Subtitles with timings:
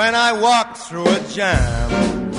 [0.00, 2.30] when I walk through a jam.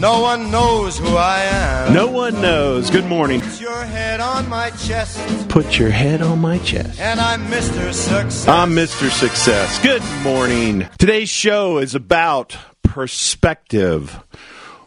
[0.00, 1.94] No one knows who I am.
[1.94, 2.90] No one knows.
[2.90, 3.40] Good morning.
[3.40, 6.98] Put your head on my chest, Put your head on my chest.
[6.98, 7.92] and I'm Mr.
[7.92, 8.48] Success.
[8.48, 9.08] I'm Mr.
[9.08, 9.80] Success.
[9.84, 10.88] Good morning.
[10.98, 14.20] Today's show is about perspective.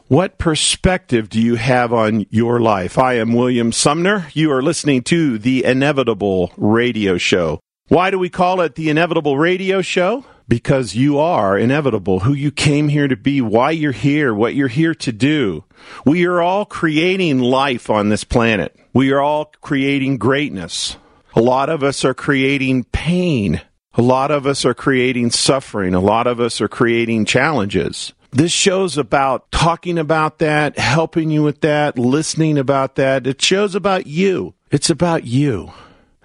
[0.10, 2.98] What perspective do you have on your life?
[2.98, 4.28] I am William Sumner.
[4.34, 7.62] You are listening to the Inevitable Radio Show.
[7.88, 10.26] Why do we call it the Inevitable Radio Show?
[10.50, 14.68] Because you are inevitable, who you came here to be, why you're here, what you're
[14.68, 15.64] here to do.
[16.06, 18.76] We are all creating life on this planet.
[18.92, 20.98] We are all creating greatness.
[21.36, 23.62] A lot of us are creating pain.
[23.94, 25.94] A lot of us are creating suffering.
[25.94, 28.14] A lot of us are creating challenges.
[28.32, 33.28] This show's about talking about that, helping you with that, listening about that.
[33.28, 34.56] It shows about you.
[34.72, 35.72] It's about you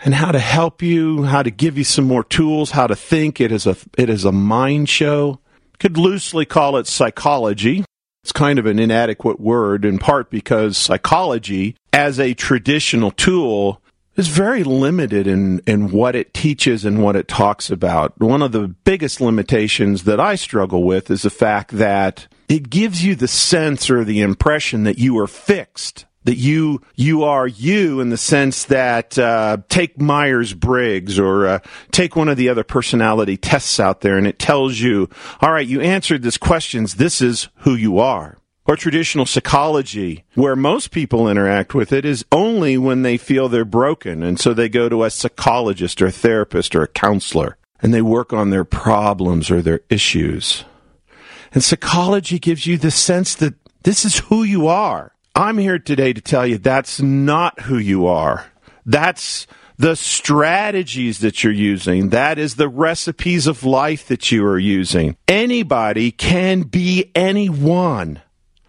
[0.05, 3.41] and how to help you, how to give you some more tools, how to think.
[3.41, 5.41] It is a it is a mind show.
[5.81, 7.85] Could loosely call it psychology.
[8.23, 13.81] It's kind of an inadequate word in part because psychology as a traditional tool
[14.17, 18.19] is very limited in, in what it teaches and what it talks about.
[18.21, 23.05] One of the biggest limitations that I struggle with is the fact that it gives
[23.05, 28.01] you the sense or the impression that you are fixed that you you are you
[28.01, 31.59] in the sense that uh, take Myers Briggs or uh,
[31.93, 35.09] take one of the other personality tests out there, and it tells you,
[35.41, 36.95] all right, you answered these questions.
[36.95, 38.39] This is who you are.
[38.67, 43.63] Or traditional psychology, where most people interact with it, is only when they feel they're
[43.67, 47.93] broken, and so they go to a psychologist or a therapist or a counselor, and
[47.93, 50.65] they work on their problems or their issues.
[51.53, 55.14] And psychology gives you the sense that this is who you are.
[55.37, 58.47] I'm here today to tell you that's not who you are.
[58.87, 62.11] That's the strategies that you're using.
[62.11, 65.17] That is the recipes of life that you are using.
[65.27, 68.23] Anybody can be anyone.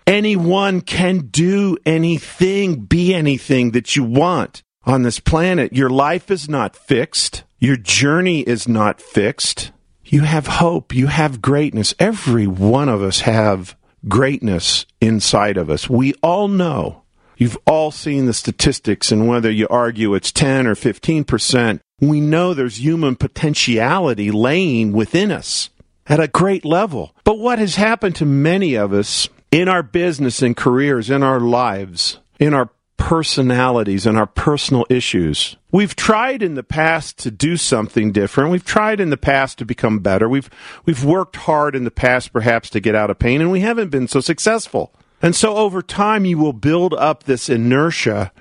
[0.07, 5.73] Anyone can do anything, be anything that you want on this planet.
[5.73, 7.43] Your life is not fixed.
[7.59, 9.71] Your journey is not fixed.
[10.03, 10.95] You have hope.
[10.95, 11.93] You have greatness.
[11.99, 13.75] Every one of us have
[14.07, 15.89] greatness inside of us.
[15.89, 17.03] We all know.
[17.37, 22.53] You've all seen the statistics, and whether you argue it's 10 or 15%, we know
[22.53, 25.69] there's human potentiality laying within us
[26.07, 27.13] at a great level.
[27.23, 31.39] But what has happened to many of us in our business and careers, in our
[31.39, 35.57] lives, in our personalities and our personal issues.
[35.71, 38.51] We've tried in the past to do something different.
[38.51, 40.29] We've tried in the past to become better.
[40.29, 40.49] We've
[40.85, 43.89] we've worked hard in the past perhaps to get out of pain and we haven't
[43.89, 44.93] been so successful.
[45.21, 48.31] And so over time you will build up this inertia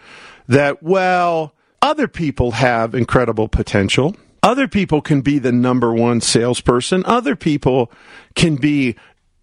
[0.49, 4.17] that well, other people have incredible potential.
[4.43, 7.03] Other people can be the number one salesperson.
[7.07, 7.91] Other people
[8.35, 8.95] can be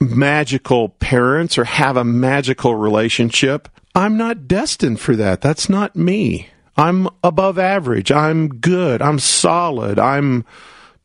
[0.01, 3.69] magical parents or have a magical relationship.
[3.93, 5.41] I'm not destined for that.
[5.41, 6.49] That's not me.
[6.75, 8.11] I'm above average.
[8.11, 9.01] I'm good.
[9.01, 9.99] I'm solid.
[9.99, 10.45] I'm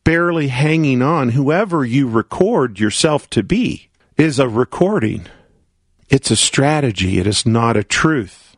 [0.04, 1.30] barely hanging on.
[1.30, 5.26] Whoever you record yourself to be is a recording.
[6.08, 7.18] It's a strategy.
[7.18, 8.56] It is not a truth.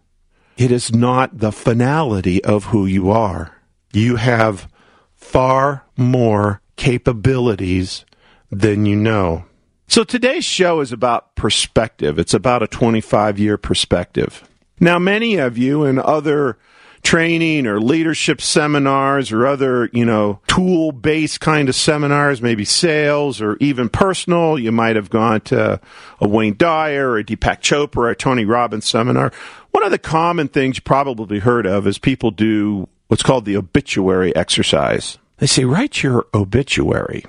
[0.57, 3.57] It is not the finality of who you are.
[3.93, 4.69] You have
[5.17, 8.05] far more capabilities
[8.51, 9.45] than you know.
[9.91, 12.19] So today's show is about perspective.
[12.19, 14.47] It's about a 25 year perspective.
[14.79, 16.59] Now, many of you in other
[17.03, 23.41] training or leadership seminars or other, you know, tool based kind of seminars, maybe sales
[23.41, 25.81] or even personal, you might have gone to
[26.21, 29.33] a Wayne Dyer or a Deepak Chopra or a Tony Robbins seminar.
[29.71, 33.57] One of the common things you probably heard of is people do what's called the
[33.57, 35.17] obituary exercise.
[35.39, 37.25] They say, write your obituary.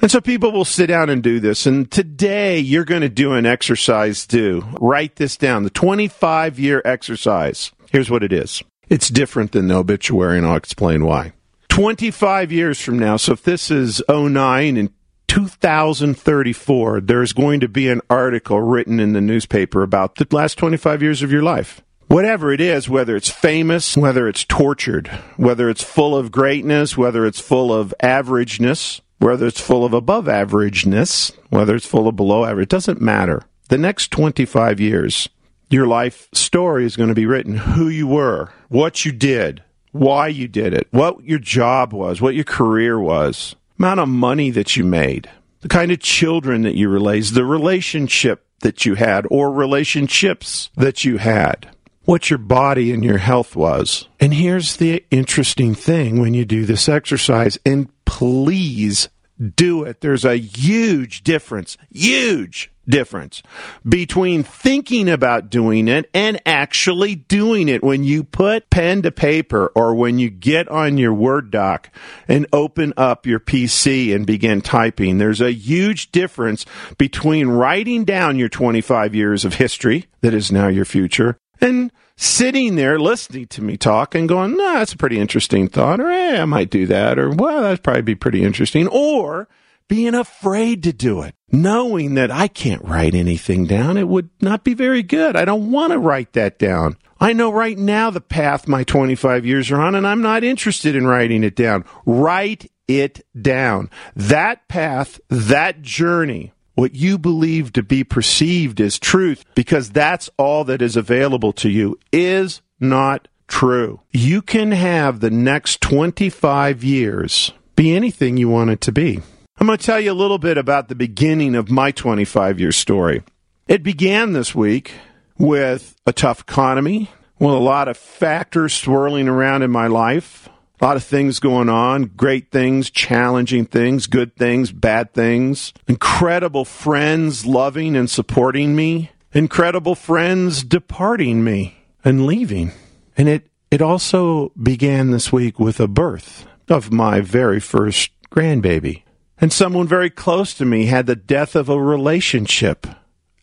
[0.00, 1.66] And so people will sit down and do this.
[1.66, 4.62] And today you're going to do an exercise do.
[4.80, 5.64] Write this down.
[5.64, 7.72] The 25 year exercise.
[7.90, 8.62] Here's what it is.
[8.88, 11.32] It's different than the obituary and I'll explain why.
[11.70, 13.16] 25 years from now.
[13.16, 14.90] So if this is 09 and
[15.28, 21.02] 2034, there's going to be an article written in the newspaper about the last 25
[21.02, 21.82] years of your life.
[22.08, 27.26] Whatever it is, whether it's famous, whether it's tortured, whether it's full of greatness, whether
[27.26, 32.44] it's full of averageness, whether it's full of above averageness, whether it's full of below
[32.44, 33.42] average, it doesn't matter.
[33.68, 35.28] The next 25 years,
[35.68, 40.28] your life story is going to be written who you were, what you did, why
[40.28, 44.76] you did it, what your job was, what your career was, amount of money that
[44.76, 45.28] you made,
[45.62, 51.04] the kind of children that you raised, the relationship that you had or relationships that
[51.04, 51.68] you had,
[52.06, 54.08] what your body and your health was.
[54.18, 59.10] And here's the interesting thing when you do this exercise, and please
[59.54, 60.00] do it.
[60.00, 63.42] There's a huge difference, huge difference
[63.86, 67.82] between thinking about doing it and actually doing it.
[67.82, 71.90] When you put pen to paper or when you get on your Word doc
[72.28, 76.64] and open up your PC and begin typing, there's a huge difference
[76.96, 82.76] between writing down your 25 years of history that is now your future and sitting
[82.76, 86.40] there listening to me talk and going, no, that's a pretty interesting thought, or hey,
[86.40, 89.48] I might do that, or well, that'd probably be pretty interesting, or
[89.88, 93.96] being afraid to do it, knowing that I can't write anything down.
[93.96, 95.36] It would not be very good.
[95.36, 96.96] I don't want to write that down.
[97.18, 100.96] I know right now the path my 25 years are on, and I'm not interested
[100.96, 101.84] in writing it down.
[102.04, 103.90] Write it down.
[104.14, 110.62] That path, that journey, what you believe to be perceived as truth, because that's all
[110.64, 114.00] that is available to you, is not true.
[114.12, 119.20] You can have the next 25 years be anything you want it to be.
[119.58, 122.72] I'm going to tell you a little bit about the beginning of my 25 year
[122.72, 123.22] story.
[123.66, 124.92] It began this week
[125.38, 130.48] with a tough economy, with a lot of factors swirling around in my life,
[130.80, 136.64] a lot of things going on, great things, challenging things, good things, bad things, incredible
[136.64, 142.72] friends loving and supporting me, incredible friends departing me and leaving.
[143.16, 149.02] And it, it also began this week with a birth of my very first grandbaby.
[149.38, 152.86] And someone very close to me had the death of a relationship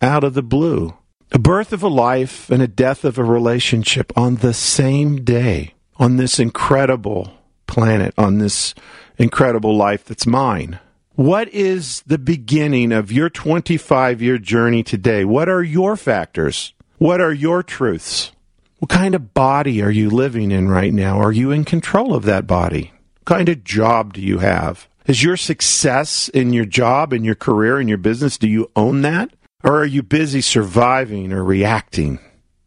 [0.01, 0.95] out of the blue.
[1.31, 5.72] A birth of a life and a death of a relationship on the same day,
[5.97, 7.33] on this incredible
[7.67, 8.73] planet, on this
[9.17, 10.79] incredible life that's mine.
[11.15, 15.23] What is the beginning of your 25 year journey today?
[15.25, 16.73] What are your factors?
[16.97, 18.31] What are your truths?
[18.79, 21.19] What kind of body are you living in right now?
[21.19, 22.91] Are you in control of that body?
[23.19, 24.87] What kind of job do you have?
[25.05, 29.01] Is your success in your job, in your career, in your business, do you own
[29.01, 29.31] that?
[29.63, 32.19] Or are you busy surviving or reacting?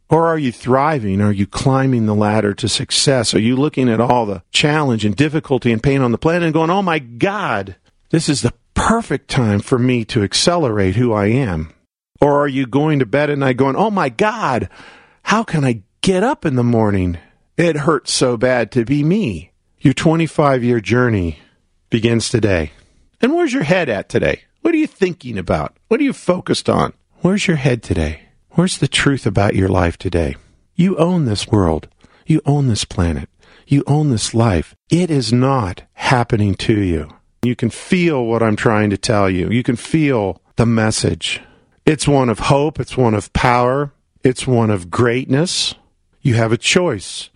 [0.09, 1.21] Or are you thriving?
[1.21, 3.35] Are you climbing the ladder to success?
[3.35, 6.55] Are you looking at all the challenge and difficulty and pain on the planet and
[6.55, 7.77] going, oh my God,
[8.11, 11.73] this is the perfect time for me to accelerate who I am?
[12.21, 14.69] Or are you going to bed at night going, oh my God,
[15.23, 17.19] how can I get up in the morning?
[17.57, 19.51] It hurts so bad to be me.
[19.81, 21.41] Your 25 year journey
[21.91, 22.73] begins today.
[23.21, 24.43] And where's your head at today?
[24.61, 25.77] What are you thinking about?
[25.89, 26.93] What are you focused on?
[27.23, 28.26] Where's your head today?
[28.57, 30.35] Where's the truth about your life today?
[30.75, 31.89] You own this world.
[32.27, 33.29] You own this planet.
[33.67, 34.75] You own this life.
[34.89, 37.11] It is not happening to you.
[37.43, 39.51] You can feel what I'm trying to tell you.
[39.51, 41.43] You can feel the message.
[41.85, 42.81] It's one of hope.
[42.81, 43.93] It's one of power.
[44.25, 45.75] It's one of greatness.
[46.23, 47.29] You have a choice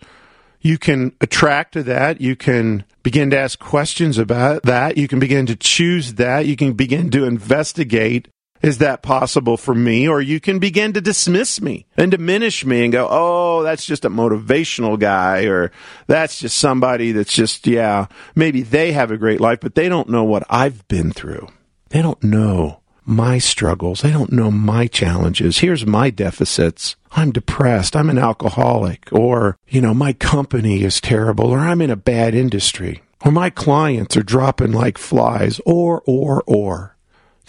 [0.61, 2.21] you can attract to that.
[2.21, 4.95] You can begin to ask questions about that.
[4.95, 6.45] You can begin to choose that.
[6.45, 8.27] You can begin to investigate.
[8.61, 10.07] Is that possible for me?
[10.07, 14.05] Or you can begin to dismiss me and diminish me and go, oh, that's just
[14.05, 15.71] a motivational guy, or
[16.07, 20.09] that's just somebody that's just, yeah, maybe they have a great life, but they don't
[20.09, 21.47] know what I've been through.
[21.89, 24.01] They don't know my struggles.
[24.01, 25.59] They don't know my challenges.
[25.59, 26.95] Here's my deficits.
[27.11, 27.95] I'm depressed.
[27.95, 29.09] I'm an alcoholic.
[29.11, 31.47] Or, you know, my company is terrible.
[31.47, 33.01] Or I'm in a bad industry.
[33.25, 35.59] Or my clients are dropping like flies.
[35.65, 36.90] Or, or, or.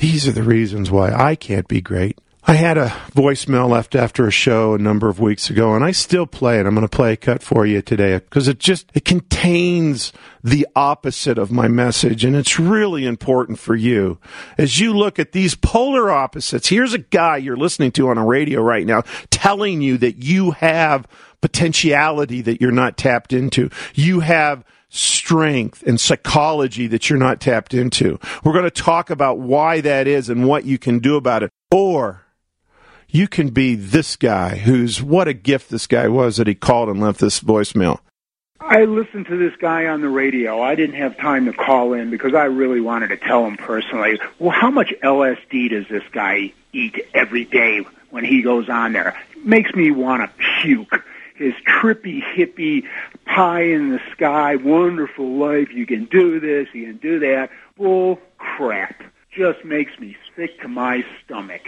[0.02, 2.18] These are the reasons why I can't be great.
[2.44, 5.92] I had a voicemail left after a show a number of weeks ago, and I
[5.92, 6.66] still play it.
[6.66, 10.66] I'm going to play a cut for you today because it just it contains the
[10.74, 14.18] opposite of my message, and it's really important for you
[14.58, 16.66] as you look at these polar opposites.
[16.66, 20.50] Here's a guy you're listening to on a radio right now telling you that you
[20.50, 21.06] have
[21.42, 23.70] potentiality that you're not tapped into.
[23.94, 28.18] You have strength and psychology that you're not tapped into.
[28.44, 31.50] We're going to talk about why that is and what you can do about it.
[31.70, 32.26] Or
[33.08, 36.90] you can be this guy who's what a gift this guy was that he called
[36.90, 38.00] and left this voicemail.
[38.60, 40.62] I listened to this guy on the radio.
[40.62, 44.20] I didn't have time to call in because I really wanted to tell him personally.
[44.38, 47.80] Well, how much LSD does this guy eat every day
[48.10, 49.16] when he goes on there?
[49.36, 51.02] It makes me want to puke.
[51.36, 52.84] His trippy hippie
[53.26, 55.68] pie in the sky, wonderful life.
[55.72, 57.50] You can do this, you can do that.
[57.76, 59.02] Bull crap.
[59.34, 61.62] Just makes me sick to my stomach.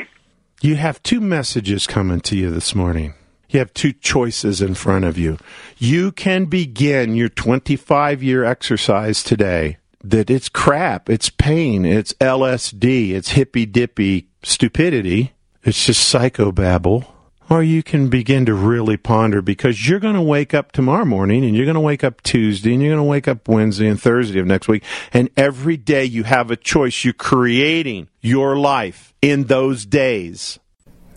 [0.60, 3.14] You have two messages coming to you this morning.
[3.48, 5.38] You have two choices in front of you.
[5.78, 13.10] You can begin your 25 year exercise today that it's crap, it's pain, it's LSD,
[13.10, 17.06] it's hippy dippy stupidity, it's just psychobabble.
[17.50, 21.44] Or you can begin to really ponder because you're going to wake up tomorrow morning
[21.44, 24.00] and you're going to wake up Tuesday and you're going to wake up Wednesday and
[24.00, 24.82] Thursday of next week.
[25.12, 27.04] And every day you have a choice.
[27.04, 30.58] You're creating your life in those days.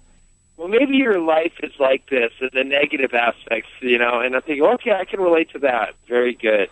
[0.57, 4.39] well, maybe your life is like this, and the negative aspects, you know, and I
[4.39, 5.93] think, okay, I can relate to that.
[6.07, 6.69] Very good.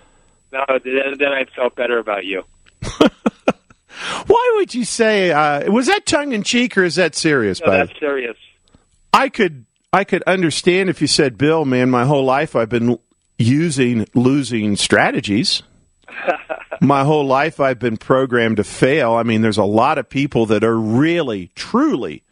[0.51, 2.43] No, then, then I felt better about you.
[4.27, 5.31] Why would you say?
[5.31, 7.61] Uh, was that tongue in cheek or is that serious?
[7.61, 8.37] No, that's serious.
[9.13, 12.97] I could I could understand if you said, "Bill, man, my whole life I've been
[13.37, 15.63] using losing strategies."
[16.81, 19.13] my whole life I've been programmed to fail.
[19.13, 22.23] I mean, there's a lot of people that are really, truly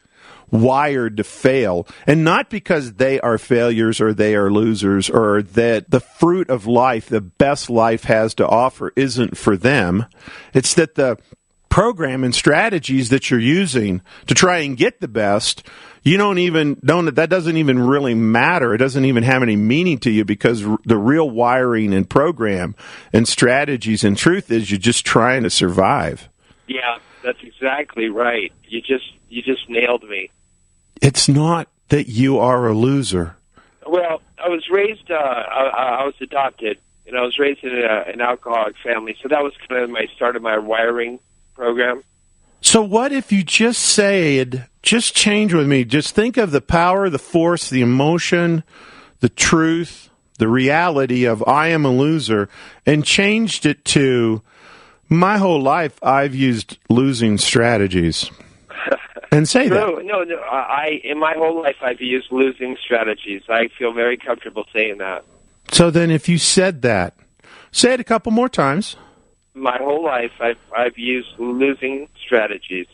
[0.51, 1.87] wired to fail.
[2.05, 6.67] And not because they are failures or they are losers or that the fruit of
[6.67, 10.05] life, the best life has to offer isn't for them.
[10.53, 11.17] It's that the
[11.69, 15.63] program and strategies that you're using to try and get the best
[16.03, 18.73] you don't even don't that doesn't even really matter.
[18.73, 22.75] It doesn't even have any meaning to you because the real wiring and program
[23.11, 26.29] and strategies and truth is you're just trying to survive.
[26.65, 28.53] Yeah that's exactly right.
[28.69, 30.31] You just you just nailed me
[31.01, 33.35] it's not that you are a loser
[33.85, 38.11] well i was raised uh i, I was adopted and i was raised in a,
[38.11, 41.19] an alcoholic family so that was kind of my start of my wiring
[41.57, 42.03] program.
[42.61, 47.09] So, what if you just said, just change with me, just think of the power,
[47.09, 48.63] the force, the emotion,
[49.19, 52.49] the truth, the reality of I am a loser,
[52.85, 54.41] and changed it to
[55.09, 58.29] my whole life I've used losing strategies.
[59.31, 60.05] And say no, that.
[60.05, 63.43] No, no, I in my whole life I've used losing strategies.
[63.49, 65.25] I feel very comfortable saying that.
[65.71, 67.15] So then, if you said that,
[67.71, 68.95] say it a couple more times
[69.57, 72.87] my whole life I've I've used losing strategies.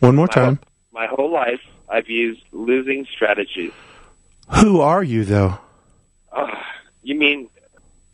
[0.00, 0.56] One more my time.
[0.56, 3.72] Whole, my whole life I've used losing strategies.
[4.60, 5.58] Who are you though?
[6.32, 6.48] Uh,
[7.02, 7.48] you mean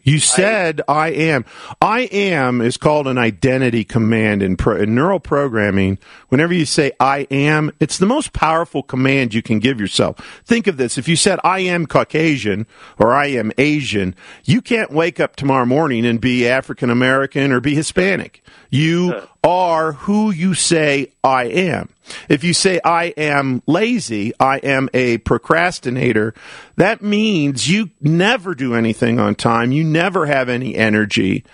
[0.03, 1.45] you said I, I, am.
[1.81, 5.99] I am is called an identity command in, pro, in, neural programming.
[6.29, 10.43] Whenever you say I am, it's the most powerful command you can give yourself.
[10.45, 10.99] Think of this.
[10.99, 12.67] If you said I am Caucasian
[12.99, 17.61] or I am Asian, you can't wake up tomorrow morning and be African American or
[17.61, 18.43] be Hispanic.
[18.71, 21.89] You are who you say I am.
[22.29, 26.35] If you say I am lazy, I am a procrastinator,
[26.77, 29.73] that means you never do anything on time.
[29.73, 31.45] You never have any energy.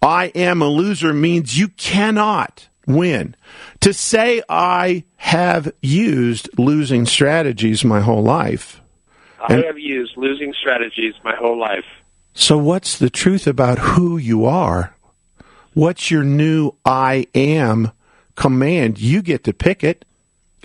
[0.00, 3.34] I am a loser means you cannot win.
[3.80, 8.80] To say I have used losing strategies my whole life.
[9.40, 11.84] I and, have used losing strategies my whole life.
[12.34, 14.94] So what's the truth about who you are?
[15.78, 17.92] What's your new I am
[18.34, 19.00] command?
[19.00, 20.04] You get to pick it.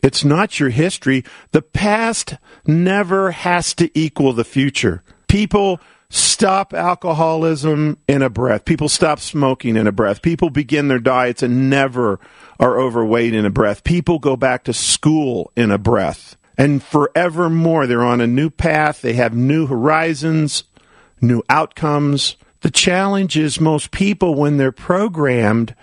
[0.01, 1.23] It's not your history.
[1.51, 2.33] The past
[2.65, 5.03] never has to equal the future.
[5.27, 5.79] People
[6.09, 8.65] stop alcoholism in a breath.
[8.65, 10.23] People stop smoking in a breath.
[10.23, 12.19] People begin their diets and never
[12.59, 13.83] are overweight in a breath.
[13.83, 16.37] People go back to school in a breath.
[16.57, 19.03] And forevermore, they're on a new path.
[19.03, 20.63] They have new horizons,
[21.21, 22.35] new outcomes.
[22.63, 25.75] The challenge is most people, when they're programmed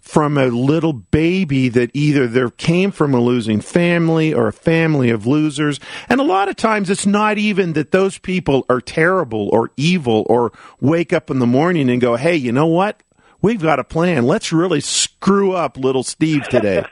[0.00, 5.10] from a little baby that either there came from a losing family or a family
[5.10, 5.78] of losers.
[6.08, 10.24] And a lot of times it's not even that those people are terrible or evil
[10.26, 13.02] or wake up in the morning and go, hey, you know what?
[13.42, 14.26] we've got a plan.
[14.26, 16.84] Let's really screw up little Steve today.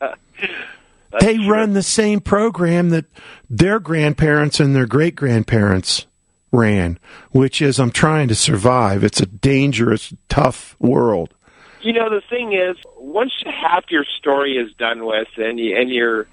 [1.20, 1.50] they true.
[1.50, 3.06] run the same program that
[3.48, 6.06] their grandparents and their great grandparents
[6.52, 6.98] ran,
[7.30, 9.04] which is I'm trying to survive.
[9.04, 11.34] It's a dangerous, tough world.
[11.82, 15.90] You know, the thing is, once half your story is done with, and you, and
[15.90, 16.26] you're,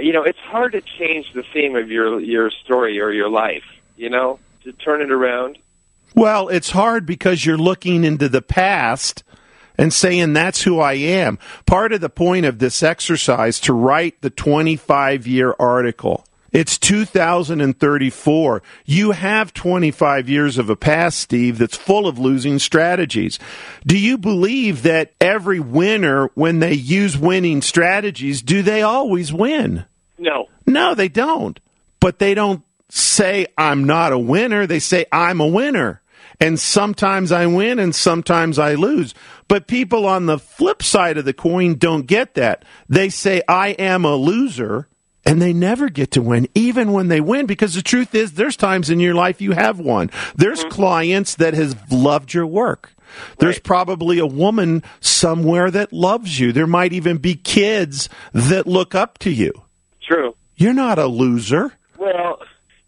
[0.00, 3.64] you know, it's hard to change the theme of your your story or your life.
[3.96, 5.58] You know, to turn it around.
[6.14, 9.24] Well, it's hard because you're looking into the past
[9.76, 11.38] and saying that's who I am.
[11.66, 16.24] Part of the point of this exercise to write the 25 year article.
[16.52, 18.62] It's 2034.
[18.86, 23.38] You have 25 years of a past, Steve, that's full of losing strategies.
[23.86, 29.84] Do you believe that every winner, when they use winning strategies, do they always win?
[30.18, 31.60] No, No, they don't.
[32.00, 34.66] But they don't say, I'm not a winner.
[34.66, 36.00] They say, I'm a winner.
[36.40, 39.14] And sometimes I win and sometimes I lose.
[39.48, 42.64] But people on the flip side of the coin don't get that.
[42.88, 44.88] They say, I am a loser.
[45.28, 48.56] And they never get to win, even when they win, because the truth is, there's
[48.56, 50.10] times in your life you have won.
[50.36, 52.92] There's clients that has loved your work.
[53.38, 53.62] There's Right.
[53.64, 56.52] probably a woman somewhere that loves you.
[56.52, 59.52] There might even be kids that look up to you.
[60.02, 60.34] true.
[60.56, 61.72] You're not a loser.
[61.98, 62.40] Well,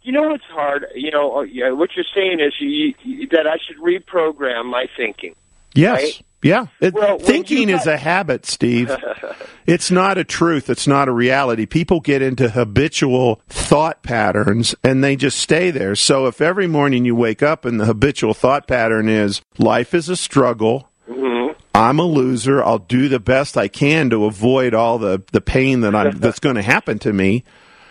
[0.03, 0.87] you know what's hard.
[0.95, 5.35] You know, uh, what you're saying is you, you, that I should reprogram my thinking.
[5.75, 6.03] Yes.
[6.03, 6.23] Right?
[6.43, 6.67] Yeah.
[6.81, 8.95] It- Well, thinking you is a habit, Steve.
[9.67, 10.71] it's not a truth.
[10.71, 11.67] It's not a reality.
[11.67, 15.95] People get into habitual thought patterns and they just stay there.
[15.95, 20.09] So if every morning you wake up and the habitual thought pattern is life is
[20.09, 21.59] a struggle, mm-hmm.
[21.75, 22.63] I'm a loser.
[22.63, 26.41] I'll do the best I can to avoid all the, the pain that I'm, that's
[26.41, 27.45] going to happen to me.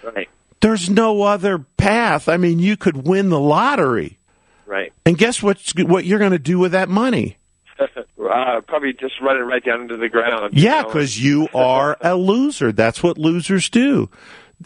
[0.04, 0.28] Right.
[0.62, 2.28] There's no other path.
[2.28, 4.18] I mean, you could win the lottery.
[4.66, 4.92] Right.
[5.06, 7.38] And guess what, what you're going to do with that money?
[8.30, 10.54] Uh, probably just run it right down into the ground.
[10.54, 12.72] Yeah, because you are a loser.
[12.72, 14.10] That's what losers do.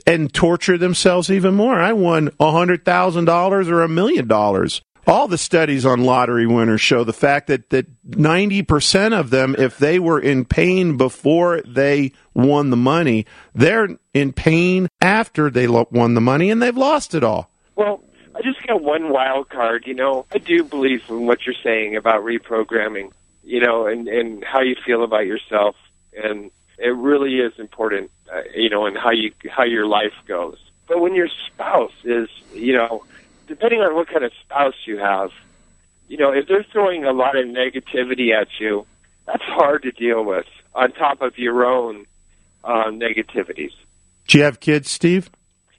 [0.08, 1.80] And torture themselves even more.
[1.80, 4.82] I won a $100,000 or a million dollars.
[5.06, 9.78] All the studies on lottery winners show the fact that, that 90% of them, if
[9.78, 16.14] they were in pain before they won the money, they're in pain after they won
[16.14, 17.52] the money and they've lost it all.
[17.76, 18.02] Well,
[18.34, 19.84] I just got one wild card.
[19.86, 23.12] You know, I do believe in what you're saying about reprogramming.
[23.44, 25.76] You know, and and how you feel about yourself,
[26.16, 28.12] and it really is important.
[28.34, 30.58] Uh, you know, and how you how your life goes.
[30.88, 33.04] But when your spouse is, you know,
[33.48, 35.32] depending on what kind of spouse you have,
[36.08, 38.86] you know, if they're throwing a lot of negativity at you,
[39.26, 40.46] that's hard to deal with.
[40.76, 42.06] On top of your own
[42.64, 43.72] uh, negativities.
[44.28, 45.30] Do you have kids, Steve?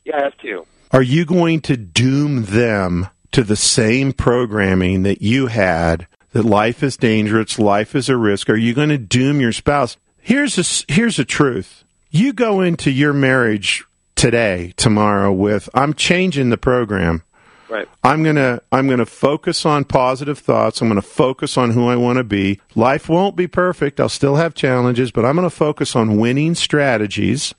[0.05, 0.67] Yeah, I have two.
[0.93, 6.83] Are you going to doom them to the same programming that you had that life
[6.83, 8.51] is dangerous, life is a risk?
[8.51, 9.97] Are you going to doom your spouse?
[10.21, 11.85] Here's a, here's a truth.
[12.11, 13.85] You go into your marriage
[14.17, 17.23] today, tomorrow with I'm changing the program.
[17.69, 17.89] Right.
[18.03, 20.81] I'm going to I'm going to focus on positive thoughts.
[20.81, 22.61] I'm going to focus on who I want to be.
[22.75, 23.99] Life won't be perfect.
[23.99, 27.55] I'll still have challenges, but I'm going to focus on winning strategies.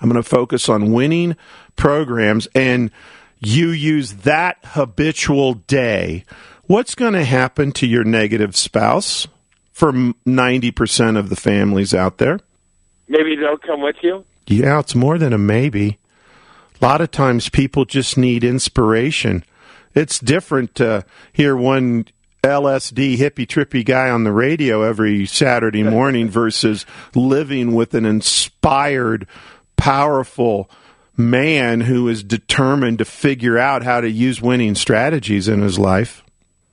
[0.00, 1.36] I'm going to focus on winning
[1.76, 2.90] programs and
[3.38, 6.24] you use that habitual day.
[6.66, 9.28] What's going to happen to your negative spouse
[9.70, 12.40] for 90% of the families out there?
[13.06, 14.24] Maybe they'll come with you.
[14.46, 15.98] Yeah, it's more than a maybe.
[16.80, 19.44] A lot of times people just need inspiration.
[19.94, 22.06] It's different to hear one
[22.42, 29.26] LSD hippy trippy guy on the radio every Saturday morning versus living with an inspired,
[29.76, 30.70] powerful
[31.14, 36.23] man who is determined to figure out how to use winning strategies in his life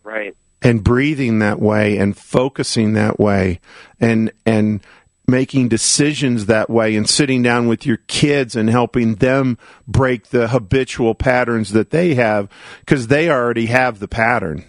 [0.04, 0.36] Right.
[0.62, 3.60] and breathing that way and focusing that way
[4.00, 4.82] and and
[5.28, 10.50] making decisions that way and sitting down with your kids and helping them break the
[10.50, 12.50] habitual patterns that they have
[12.82, 14.66] because they already have the pattern.